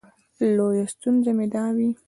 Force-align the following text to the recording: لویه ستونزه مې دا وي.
لویه 0.55 0.85
ستونزه 0.93 1.31
مې 1.37 1.45
دا 1.53 1.65
وي. 1.75 1.89